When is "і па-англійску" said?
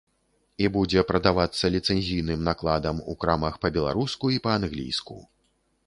4.39-5.17